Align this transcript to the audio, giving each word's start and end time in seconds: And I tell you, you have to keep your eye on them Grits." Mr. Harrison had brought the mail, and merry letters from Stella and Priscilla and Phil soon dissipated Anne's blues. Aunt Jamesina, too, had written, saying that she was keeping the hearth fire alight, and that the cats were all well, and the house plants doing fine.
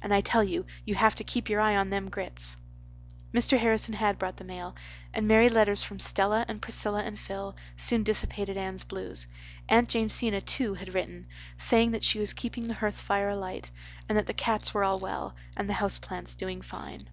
And 0.00 0.14
I 0.14 0.20
tell 0.20 0.44
you, 0.44 0.64
you 0.84 0.94
have 0.94 1.16
to 1.16 1.24
keep 1.24 1.48
your 1.48 1.60
eye 1.60 1.74
on 1.74 1.90
them 1.90 2.08
Grits." 2.08 2.56
Mr. 3.34 3.58
Harrison 3.58 3.94
had 3.94 4.16
brought 4.16 4.36
the 4.36 4.44
mail, 4.44 4.76
and 5.12 5.26
merry 5.26 5.48
letters 5.48 5.82
from 5.82 5.98
Stella 5.98 6.44
and 6.46 6.62
Priscilla 6.62 7.02
and 7.02 7.18
Phil 7.18 7.56
soon 7.76 8.04
dissipated 8.04 8.56
Anne's 8.56 8.84
blues. 8.84 9.26
Aunt 9.68 9.88
Jamesina, 9.92 10.40
too, 10.42 10.74
had 10.74 10.94
written, 10.94 11.26
saying 11.56 11.90
that 11.90 12.04
she 12.04 12.20
was 12.20 12.32
keeping 12.32 12.68
the 12.68 12.74
hearth 12.74 13.00
fire 13.00 13.30
alight, 13.30 13.72
and 14.08 14.16
that 14.16 14.28
the 14.28 14.34
cats 14.34 14.72
were 14.72 14.84
all 14.84 15.00
well, 15.00 15.34
and 15.56 15.68
the 15.68 15.72
house 15.82 15.98
plants 15.98 16.36
doing 16.36 16.62
fine. 16.62 17.08